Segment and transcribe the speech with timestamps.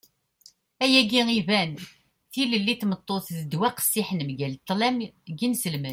[0.83, 1.71] ayagi iban.
[2.31, 5.07] tilelli n tmeṭṭut d ddwa qqessiḥen mgal ṭṭlam n
[5.39, 5.89] yinselmen